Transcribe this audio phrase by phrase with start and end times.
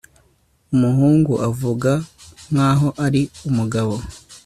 [0.73, 1.91] umuhungu avuga
[2.51, 3.93] nkaho ari umugabo